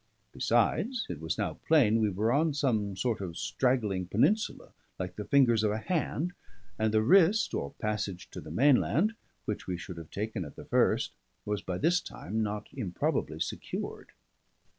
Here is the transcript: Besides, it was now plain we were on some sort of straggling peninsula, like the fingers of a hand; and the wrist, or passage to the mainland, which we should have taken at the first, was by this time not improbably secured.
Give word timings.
Besides, 0.31 1.05
it 1.11 1.21
was 1.21 1.37
now 1.37 1.59
plain 1.67 2.01
we 2.01 2.09
were 2.09 2.31
on 2.31 2.55
some 2.55 2.97
sort 2.97 3.21
of 3.21 3.37
straggling 3.37 4.07
peninsula, 4.07 4.71
like 4.97 5.15
the 5.15 5.23
fingers 5.25 5.61
of 5.63 5.69
a 5.69 5.77
hand; 5.77 6.33
and 6.79 6.91
the 6.91 7.03
wrist, 7.03 7.53
or 7.53 7.73
passage 7.73 8.27
to 8.31 8.41
the 8.41 8.49
mainland, 8.49 9.13
which 9.45 9.67
we 9.67 9.77
should 9.77 9.97
have 9.97 10.09
taken 10.09 10.43
at 10.43 10.55
the 10.55 10.65
first, 10.65 11.11
was 11.45 11.61
by 11.61 11.77
this 11.77 12.01
time 12.01 12.41
not 12.41 12.67
improbably 12.73 13.39
secured. 13.39 14.09